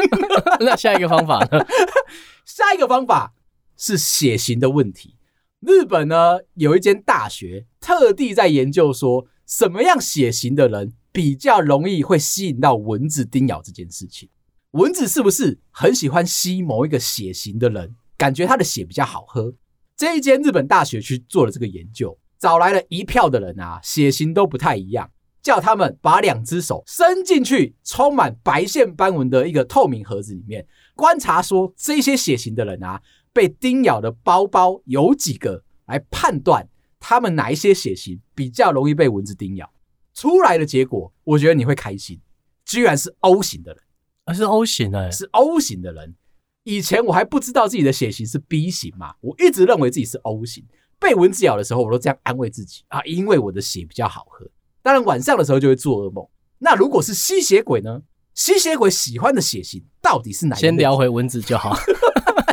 [0.60, 1.64] 那下一个方法呢？
[2.44, 3.32] 下一个方法
[3.74, 5.16] 是血型的问题。
[5.60, 14.28] 日本呢，有一间大学特地在研究说，什么样血型的人比较容易会吸引到蚊子叮咬这件事情。
[14.72, 17.94] 蚊子是不是很喜欢吸某一个血型的人？
[18.16, 19.54] 感觉他的血比较好喝。
[19.96, 25.10] 这一间日本大学去做了这个研究，找来了一票的人啊，血型都不太一样，
[25.42, 33.00] 叫他们把两只手伸进去充满白线斑纹的一个透明盒子里面，观察说这些血型的人啊，
[33.32, 36.68] 被叮咬的包包有几个，来判断
[37.06, 39.70] 他们哪一些血型比较容易被蚊子叮咬。
[40.14, 42.18] 出来的结果，我觉得你会开心，
[42.64, 43.82] 居然是 O 型的人，
[44.24, 46.14] 啊，是 O 型的，是 O 型的人。
[46.62, 50.64] 以前我还不知道自己的血型是 B 型嘛，我一直认为自己是 O 型。
[50.98, 54.48] 被蚊子咬的时候，我都这样安慰自己啊，因为我的血比较好喝。
[54.80, 56.26] 当然晚上的时候就会做噩梦。
[56.60, 58.00] 那如果是吸血鬼呢？
[58.32, 60.60] 吸血鬼喜欢的血型到底是哪一？
[60.60, 61.76] 先聊回蚊子就好，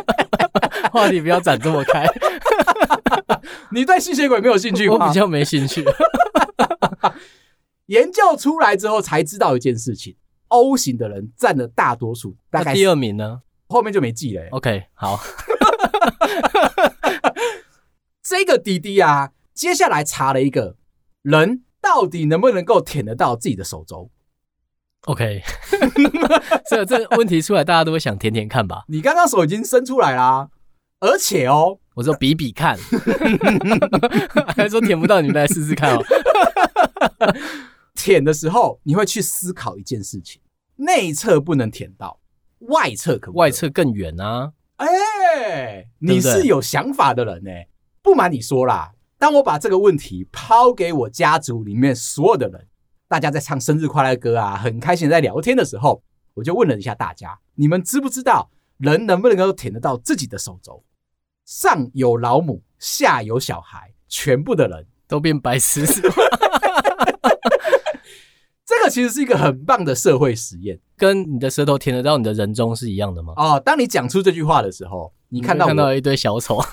[0.91, 2.05] 话题不要展这么开。
[3.73, 4.95] 你对吸血鬼没有兴趣吗？
[4.95, 5.83] 我比较没兴趣。
[7.87, 10.15] 研究出来之后才知道一件事情
[10.47, 13.41] ：O 型的人占了大多数，大概第二名呢？
[13.67, 14.49] 后面就没记了、欸。
[14.49, 15.19] OK，好。
[18.23, 20.77] 这个滴滴啊，接下来查了一个
[21.21, 24.09] 人到底能不能够舔得到自己的手肘。
[25.05, 25.41] OK，
[26.69, 28.83] 这这问题出来，大家都会想舔舔看吧？
[28.87, 30.49] 你刚刚手已经伸出来啦，
[31.01, 32.77] 而且哦，我说比比看，
[34.55, 36.03] 还说舔不到，你们来试试看哦。
[37.95, 40.41] 舔的时候，你会去思考一件事情：
[40.75, 42.19] 内侧不能舔到。
[42.59, 43.31] 外侧可可？
[43.31, 44.53] 外侧更远啊！
[44.75, 44.87] 哎、
[45.39, 47.67] 欸，你是有想法的人呢、欸。
[48.03, 52.67] 不瞒你说啦，当我把这个问题抛给我家族里面所有的人，
[53.07, 56.03] 大家在唱生日快乐歌啊，很开心在聊天的时候，
[56.35, 60.83] 我就问了一下大家：你们知不知道人能不能够舔得到自己的手肘？
[61.51, 65.85] 上有老母，下有小孩，全部的人都变白痴。
[68.65, 73.33] 这个其实是一个很棒的社会实验，跟你的舌头舔得到你的人中是一样的吗？
[73.35, 76.63] 哦，当你讲出这句话的时候，你看到看到一堆小丑。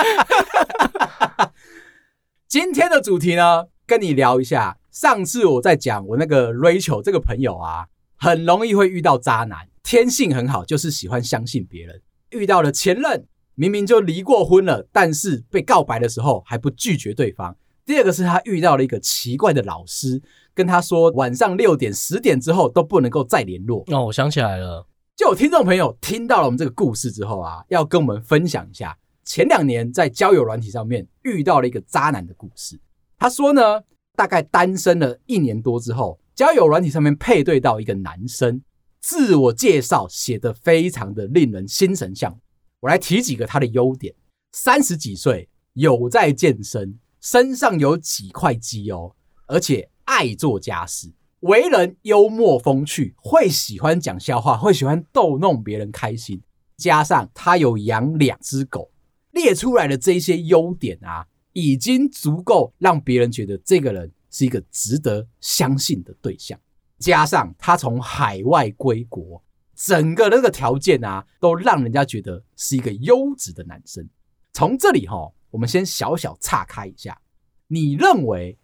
[2.46, 4.76] 今天的主题呢，跟你聊一下。
[4.90, 12.02] 上次我在讲我那个 Rachel 这个朋友啊，很容易会遇到渣男，天性很好，就是喜欢相信别人。
[12.34, 17.56] 遇到了前任，明明就离过婚了，但是被告白的时候还不拒绝对方。
[17.86, 20.20] 第二个是他遇到了一个奇怪的老师，
[20.54, 23.84] 跟他说晚上六点、十点之后都不能够再联络。
[23.88, 32.80] 哦，我想起来了，就有听众朋友听到了我们这个故事之后啊，要跟我们分享一下前两年在交友软体上面遇到了一个渣男的故事。
[33.18, 33.82] 他说呢，
[34.16, 38.60] 大概单身了一年多之后，交友软体上面配对到一个男生，
[39.06, 42.40] 自我介绍写得非常的令人心神向。
[42.80, 44.14] 我来提几个他的优点：
[44.52, 46.98] 三十几岁，有在健身。
[47.20, 49.14] 身上有几块肌哦，
[49.46, 56.40] 而且爱做家事，为人幽默风趣，会喜欢讲笑话，会喜欢逗弄别人开心。
[56.78, 58.90] 加上他有养两只狗，
[59.32, 66.58] 列出来的这些优点啊，已经足够让别人觉得这个人是一个值得相信的对象。
[66.98, 69.42] 加上他从海外归国，
[69.74, 74.08] 整个那个条件啊，都让人家觉得是一个优质的男生。
[74.52, 75.32] 从这里哈。
[75.54, 77.16] 我们先小小岔开一下，
[77.68, 78.58] 你认为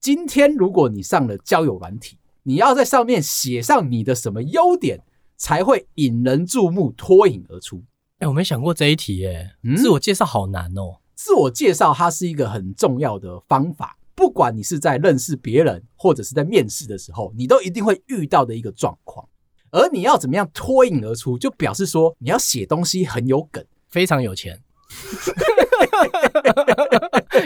[0.00, 5.02] 今天如果你上了交友软体，你要在上面写上你的什么优点
[5.36, 7.82] 才会引人注目、脱颖而出？
[8.20, 11.00] 哎，我没想过这一题，哎，自我介绍好难哦。
[11.16, 19.24] 自我介绍它是一个很重要的方法，不管你是在认识别人或者是在面试的时候，你都一定会遇到的一个状况。
[19.70, 24.60] 而你要怎么样脱颖而出，就表示说你要写东西很有梗，非常有钱。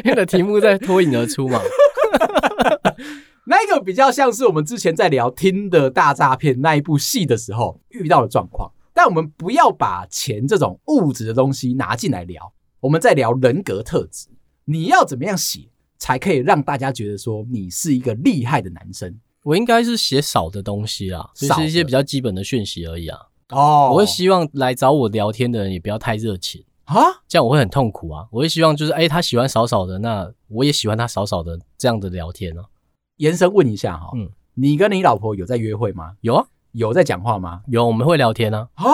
[0.03, 1.61] 因为题目在脱颖而出嘛，
[3.45, 14.29] 那个比较像是我们之前在聊《Tinder 大诈骗》那一部戏的时候遇到的状况，但我们不要把钱这种物质的东西拿进来聊，我们在聊人格特质。
[14.65, 15.69] 你要怎么样写
[16.03, 19.21] 才可以让大家觉得说你是一个厉害的男生？
[19.45, 23.17] 我应该是写少的东西啊，就是一些比较基本的讯息而已啊。
[23.51, 26.65] 哦，我会希望来找我聊天的人也不要太热情。
[26.87, 28.27] 啊，这样我会很痛苦啊！
[28.33, 32.67] 我会希望就是，哎，他喜欢少少的，那我也喜欢他少少的这样的聊天呢、啊。
[33.19, 36.15] 延伸问一下哈，嗯，你跟你老婆有在约会吗？
[36.23, 37.63] 有啊，有在讲话吗？
[37.69, 38.69] 有，我们会聊天呢。
[38.75, 38.91] 啊，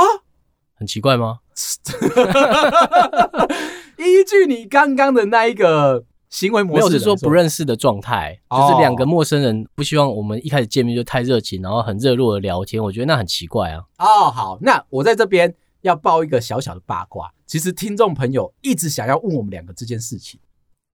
[0.77, 1.39] 很奇怪吗？
[3.97, 13.85] 依据你刚刚的那一个行为模式，没有是说不认识的状态，就是两个陌生人不希望我们一开始见面就太热情，然后很热络的聊天，我觉得那很奇怪啊。
[13.99, 20.39] 哦，好，那我在这边要爆一个小小的八卦，其实听众朋友一直想要问我们两个这件事情，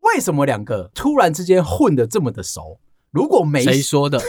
[0.01, 2.79] 为什么两个突然之间混的这么的熟？
[3.11, 4.21] 如果没谁说的，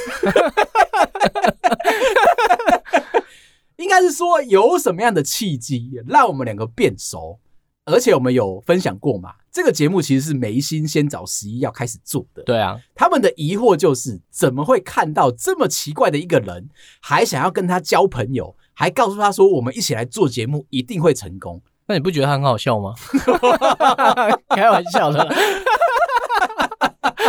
[3.77, 7.39] 应该是说有什么样的契机让我们两个变熟？
[7.85, 12.43] 而且我们有分享过嘛，这个节目其实是眉心先找十一要开始做的。
[12.43, 16.67] 对啊，他们的疑惑就是怎么会看到这么奇怪的一个人，
[16.99, 21.61] 还想要跟他交朋友，还告诉他说我们一起来做节目一定会成功。
[21.87, 22.95] 那你不觉得他很好笑吗？
[24.53, 25.25] 开玩笑的。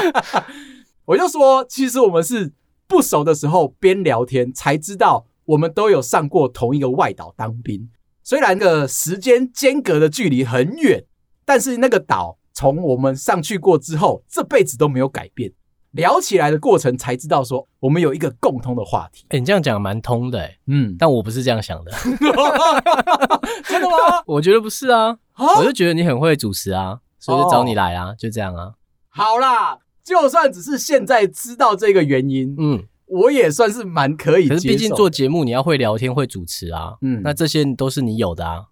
[1.07, 2.53] 我就说，其实我们是
[2.89, 7.89] 不熟的时候边聊天才知道，我们都有上过同一个外岛当兵。
[8.25, 11.05] 虽然个时间间隔的距离很远，
[11.47, 15.51] 但是那个岛从我们上去过之后，这辈子都没有改变。
[15.93, 19.25] 聊起来的过程才知道说，我们有一个共通的话题。
[19.29, 21.91] 哎、欸，你这样讲蛮通的、欸，哎，嗯，但我不是这样想的。
[23.65, 23.97] 真的吗？
[24.29, 25.17] 我觉得不是啊，
[25.57, 28.75] 我就觉得你很会主持啊，所以就找你来啊，就这样啊。
[29.09, 32.85] 好啦，就算只是现在知道这个原因，嗯。
[33.07, 38.65] 我也算是蛮可以接受，可是毕竟做节目你要会聊天会主持啊，嗯，那这些都是你有的啊。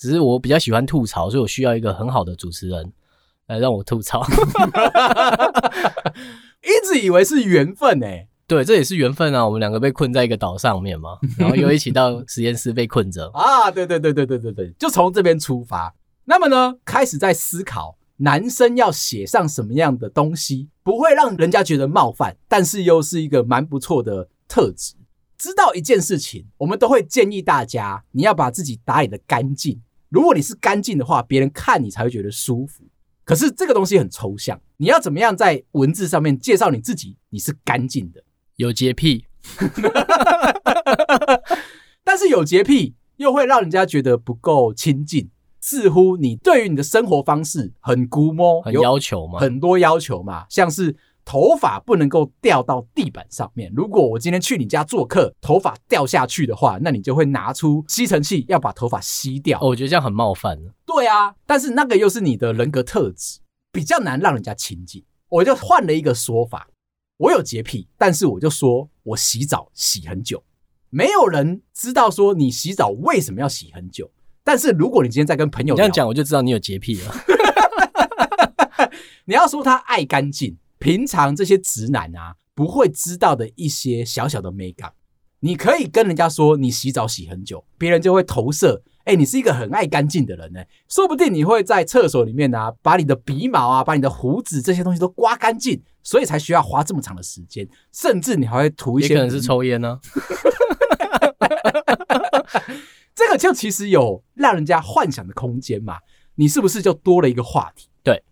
[0.00, 2.90] 只是我比较喜欢吐槽，所以我需要一个很好的主持人
[3.48, 4.26] 来让我吐槽。
[6.64, 9.44] 一直以为是缘分呢、欸， 对，这也是缘分啊。
[9.44, 13.70] 我们两个被困在一个岛上面嘛，然后又一起到实验室被困着 啊。
[13.70, 15.94] 对对对对对对对，就从这边出发。
[16.24, 17.98] 那么呢，开始在思考。
[18.22, 24.92] 男生要写上什么样的东西，不会让人家觉得冒犯，但是又是一个蛮不错的特质。
[25.38, 29.80] 知道一件事情，我们都会建议大家，你要把自己打理的干净。
[30.10, 32.84] 如果你是干净的话，别人看你才会觉得舒服。
[33.24, 37.16] 可是这个东西很抽象，你要怎么样在文字上面介绍你自己？
[37.30, 38.22] 你是干净的，
[38.56, 39.24] 有洁癖，
[42.04, 45.30] 但是有洁癖又会让人家觉得不够亲近。
[45.62, 53.72] 似乎你对于你的生活方式很估摸，很要求嘛，很多要求嘛，像是头发不能够掉到地板上面。
[53.74, 59.58] 如果我今天去你家做客，头发掉下去的话，那你就会拿出吸尘器要把头发吸掉。
[59.60, 60.58] 哦，我觉得这样很冒犯。
[60.84, 63.38] 对啊，但是那个又是你的人格特质，
[63.70, 65.04] 比较难让人家亲近。
[65.28, 66.68] 我就换了一个说法，
[67.18, 70.42] 我有洁癖，但是我就说我洗澡洗很久，
[70.88, 74.10] 没有人知道说你洗澡为什么要洗很久。
[74.42, 77.14] 但是如果你今天在跟朋友这样讲，我就知道你有洁癖了。
[79.26, 84.92] 你要说他爱干净，平常这些直男啊不会知道的一些小小的美感，
[85.40, 90.60] 你可以跟人家说你洗澡洗很久，别人就会投射，哎，你是一个很爱干净的人呢。
[90.88, 100.00] 说不定你会在厕所里面啊，把你的鼻毛啊，把你的胡子这些东西都刮干净，所以才需要花这么长的时间，甚至你还会涂一些，也可能是抽烟呢。
[103.14, 105.98] 这个就其实有让人家幻想的空间嘛，
[106.36, 107.90] 你是不是就多了一个话题？
[108.02, 108.24] 对，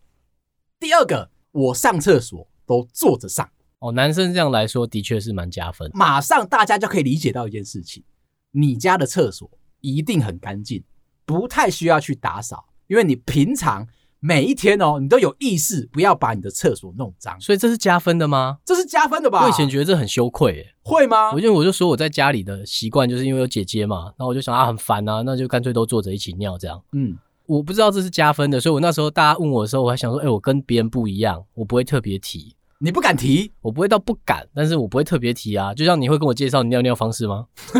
[0.80, 3.48] 第二个，我上厕所都坐着上
[3.80, 5.90] 哦，男生这样来说的确是蛮加分。
[5.92, 8.04] 马上大家就可以理解到一件事情，
[8.52, 10.82] 你家的厕所一定很干净，
[11.24, 13.86] 不太需要去打扫，因为你平常。
[14.20, 18.58] 每一天哦，你都有意识不要把你的厕所弄脏，所以这是加分的吗？
[18.64, 19.44] 这是加分的吧？
[19.44, 21.30] 我以前觉得这很羞愧，哎，会吗？
[21.32, 26.82] 我因为我就说我在家里的习惯就是因为有姐姐嘛，然后我就想啊很烦啊，那就干脆都坐着一起尿这样。
[26.94, 27.16] 嗯，
[27.48, 32.54] 我不知道这是加分的，所以我那时候大家问我的时候，我还想说，哎，我跟别人不一样，我不会特别提。
[32.80, 33.50] 你不敢提？
[33.62, 35.72] 我不会到不敢，但是我不会特别提啊。
[35.72, 37.46] 就像你会跟我介绍你尿尿方式吗？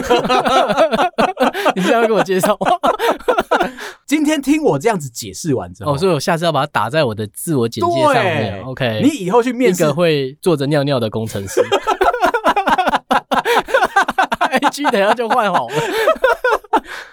[1.77, 2.59] 你这样会跟我介绍？
[4.07, 8.63] 今天听我这样子解释完之后，哦，所以我下次要把它打在我的自我简介上面。
[8.65, 11.61] OK，你以后去面试一个会坐着尿尿的工程师。
[14.49, 15.75] IG 等下就换好了。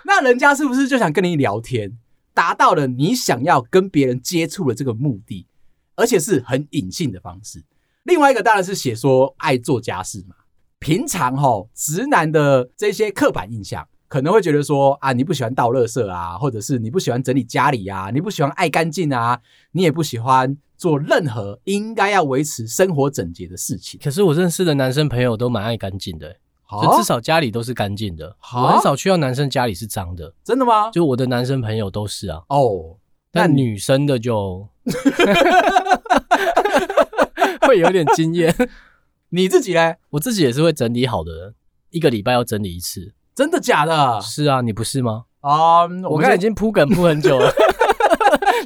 [0.06, 1.92] 那人家是不是就想跟你聊天，
[2.36, 5.48] 达到了你想要跟别人接触的这个目的？
[5.96, 7.64] 而且是很隐性的方式。
[8.04, 10.36] 另外一个当然是写说爱做家事嘛。
[10.78, 19.40] 平常哦，直男的这些刻板印象可能会觉得说啊，你不喜欢倒垃圾啊，或者是你不喜欢整理家里啊，你不喜欢爱干净啊，
[19.72, 24.00] 你也不喜欢做任何应该要维持生活整洁的事情。
[24.04, 26.36] 可是我认识的男生朋友都蛮爱干净的。
[26.82, 28.36] 就至少家里都是干净的。
[28.56, 30.34] 我很少去到男生家里是脏的。
[30.44, 30.90] 真的吗？
[30.92, 32.42] 就我的男生朋友都是啊。
[32.50, 32.98] 哦，
[33.32, 34.68] 但女生的就
[37.68, 38.54] 会有点经验。
[39.30, 39.96] 你自己呢？
[40.12, 41.56] 我自己也是会整理好的人，
[41.90, 43.14] 一个礼拜要整理一次。
[43.36, 44.22] 真的假的？
[44.22, 45.26] 是啊，你不是吗？
[45.42, 47.52] 啊，我刚才已经铺梗铺很久了，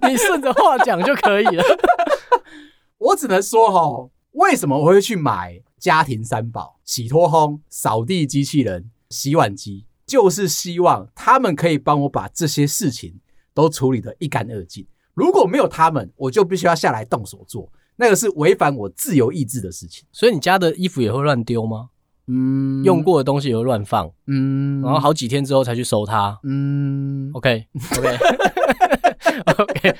[0.07, 1.63] 你顺着话讲就可以了。
[2.99, 9.85] 我只能说哈，为什么我会去买家庭三宝：洗脱烘、扫地机器人、洗碗机？
[10.05, 13.19] 就是希望他们可以帮我把这些事情
[13.53, 14.85] 都处理得一干二净。
[15.13, 20.07] 如果没有他们，我就必须要下来动手做，那个是违反我自由意志的事情。
[20.11, 21.89] 所以你家的衣服也会乱丢吗？
[22.31, 28.15] 嗯，用过的东西也会乱放，嗯，然后好几天之后才去收它，嗯，OK，OK，OK，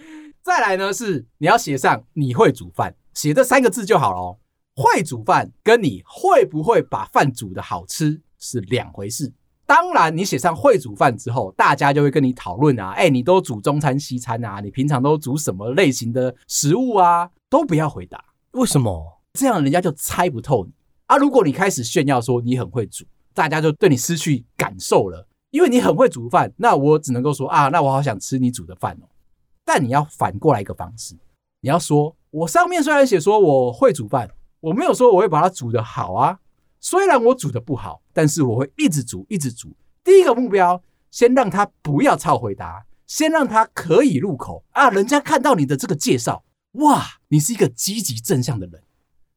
[0.42, 4.38] 再来呢是你要写上你会煮饭，写这三个字就好了哦。
[4.76, 9.32] 会煮饭跟你会不会把饭煮得好吃是两回事。
[9.66, 14.60] 当然，你写上会煮饭之后，大家就会跟你讨论啊，哎，你都煮中餐西餐啊？
[14.60, 17.30] 你平常都煮什么类型的食物啊？
[17.48, 18.22] 都不要回答，
[18.52, 19.20] 为什么？
[19.32, 20.72] 这样人家就猜不透你。
[21.06, 21.16] 啊！
[21.16, 26.52] 如果你开始炫耀说你很会煮，大家就对你失去感受了，因为你很会煮饭。
[26.56, 29.08] 那我只能够说啊，那我好想吃你煮的饭哦。
[29.64, 31.14] 但你要反过来一个方式，
[31.60, 34.30] 你要说，我上面虽然写说我会煮饭，
[34.64, 36.38] 我没有说我会把它煮得好啊。
[36.80, 39.76] 虽然我煮得不好，但是我会一直煮，一直煮。
[40.02, 44.88] 第一个目标，先让他不要抄回答，先让他可以入口啊。
[44.88, 48.82] 人家看到你的这个介绍，哇，你是一个积极正向的人。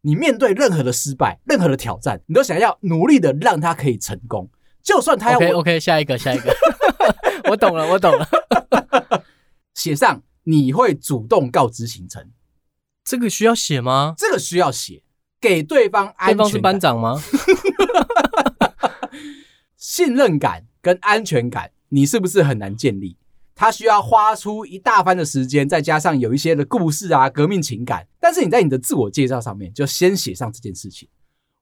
[0.01, 4.49] 你面对任何的失败、任何的挑战，你都想要努力的让他可以成功，
[4.81, 6.55] 就算他要 OK OK，下一个，下一个，
[7.51, 8.25] 我懂了，我懂了。
[9.75, 12.31] 写上你会主动告知行程，
[13.03, 14.13] 这个需要写吗？
[14.17, 15.03] 这个需要写，
[15.39, 16.37] 给对方安全感。
[16.37, 17.21] 对方是班长吗？
[19.77, 23.17] 信任感跟安全感，你是不是很难建立？
[23.55, 28.07] 他需要花出一大番的时间，再加上有一些的故事啊、革命情感。
[28.19, 31.09] 但是你在你的自我介绍上面就先写上这件事情。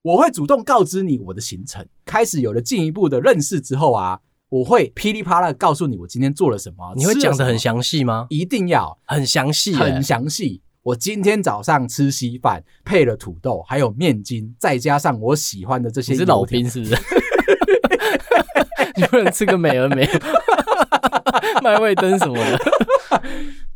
[0.02, 4.20] 我会主动告知你我的行程，开始有了进一步的认识之后啊，
[4.50, 6.94] 我会噼里啪啦告诉你我今天做了什么。
[6.98, 8.28] 你会讲的很详细吗？
[8.30, 10.62] 一定要很详细，很详细。
[10.86, 16.12] 我今天早上吃稀饭，配了土豆，还有面筋，再加上我喜欢的这些。
[16.12, 16.96] 你是老兵是不是？
[18.96, 20.08] 你不能吃个美而美。
[21.64, 22.60] 麦味登什么的，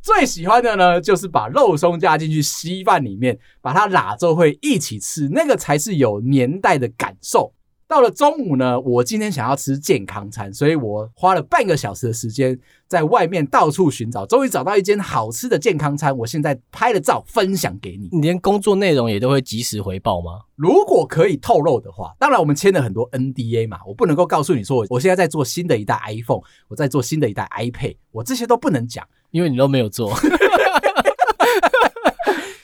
[0.04, 7.52] 最喜欢的呢，就是把肉松加进去稀饭里面，把它拉粥会一起吃，那个才是有年代的感受。
[7.88, 16.18] 到了中午呢，我今天想要吃健康餐，所以我花了半个小时的时间在外面到处寻找，终于找到一间好吃的健康餐。
[16.18, 18.10] 我现在拍了照分享给你。
[18.12, 20.40] 你连工作内容也都会及时回报吗？
[20.56, 30.12] 如果可以透露的话，当然我们签了很多 NDA 嘛，我不能够告诉你说我现在在做新的一代 iPhone，我在做新的一代 iPad，我这些都不能讲，因为你都没有做。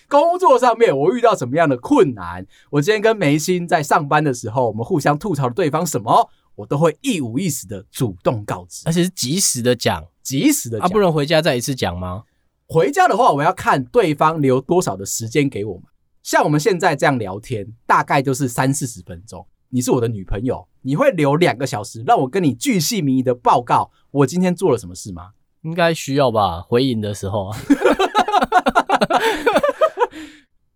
[0.07, 2.45] 工作上面我遇到什么样的困难？
[2.69, 10.87] 我今天跟眉心在上班的时候，我们互相吐槽了对方什么，我都会一五一十的主动告知，而且是及时的讲，及时的讲。
[10.87, 12.23] 啊，不能回家再一次讲吗？
[12.67, 15.83] 回家的话，我要看对方留多少的时间给我们。
[16.23, 19.45] 像我们现在这样聊天，大概就是三四十分钟。
[19.69, 25.31] 你是我的女朋友，你会留两个小时让我跟你巨细靡遗的报告我今天做了什么事吗？
[25.61, 27.57] 应该需要吧，回应的时候啊。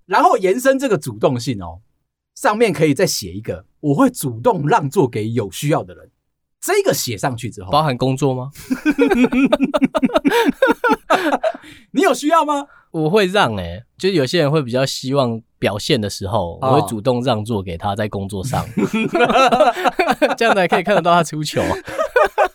[0.06, 1.80] 然后延伸这个主动性哦，
[2.40, 6.10] 上面可以再写一个，我会主动让座给有需要的人。
[6.62, 8.50] 这个写上去之后，包含工作吗？
[11.92, 12.66] 你有需要吗？
[12.92, 18.66] 我会让哎、欸，就是有些人会比较希望表现的时候，我会主动让座给他，在工作上，
[20.38, 21.62] 这样才可以看得到他出球。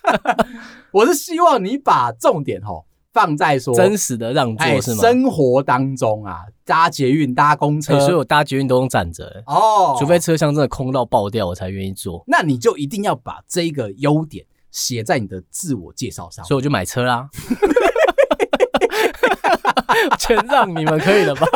[0.89, 2.85] 我是希望你把重点哦。
[3.13, 5.01] 放在说真实的让座是吗？
[5.01, 12.23] 生活当中啊，搭捷运、搭公车，所以我搭捷运都用站着哦，除非车厢真的空到爆掉，我才愿意坐。
[12.25, 17.29] 那你就一定要把这个优点写在你的自我介绍上，所以我就买车啦，
[20.17, 21.45] 全让你们可以了吧？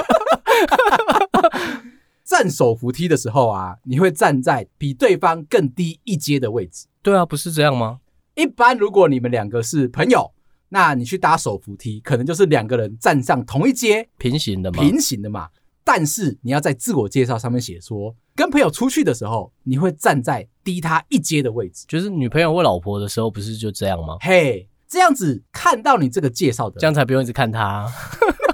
[2.23, 6.85] 站手扶梯的时候啊，你会站在比对方更低一阶的位置。
[7.01, 8.01] 对啊，不是这样吗？
[8.35, 10.31] 一般如果你们两个是朋友。
[10.69, 15.49] 那你去搭手扶梯，可能就是两个人站上同一阶，平行的嘛，平行的嘛。
[15.83, 21.85] 但是你要在自我介绍上面写说，跟朋友出去的时候，你会站在低他一阶的位置。
[21.87, 24.17] 就是女朋友或老婆的时候，不是就这样吗？
[24.21, 27.87] 嘿，这样子看到你这个介绍的，这样才不用一直看他。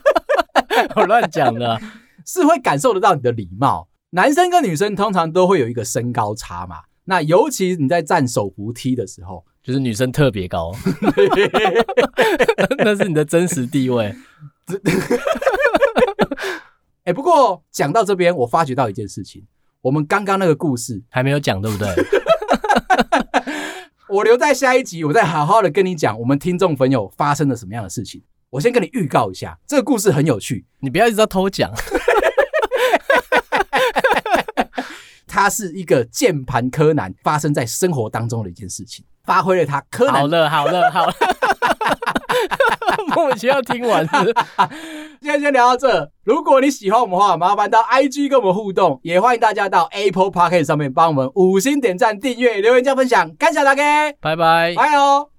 [0.95, 1.77] 我乱讲的，
[2.25, 3.89] 是会感受得到你的礼貌。
[4.11, 10.71] 男生跟女生通常都会有一个身高差嘛，那尤其你在站手扶梯的时候，就是女生特别高，
[12.77, 14.13] 那是你的真实地位。
[17.03, 19.43] 哎、欸，不过讲到这边，我发觉到一件事情，
[19.81, 21.87] 我们刚刚那个故事还没有讲，对不对？
[24.07, 28.21] 我留在下一集，我再好好的跟你讲，我们听众朋友发生了什么样的事情。
[28.51, 31.71] 我先跟你预告一下，这个故事很有趣，你不要一直在偷讲。
[35.27, 40.21] 它是一个键盘柯南发生在生活当中的一件事情，发挥了他柯南。
[40.21, 41.13] 好了，好了，好了。
[43.15, 44.33] 莫名其妙听完是是，
[45.21, 46.11] 今天先聊到这。
[46.23, 55.34] 如果你喜欢我们的话，麻烦到 IG 跟我们互动，也欢迎大家到 Apple Podcast 上面帮我们五星点赞、订阅、留言加分享，感谢大家，拜拜，拜哦。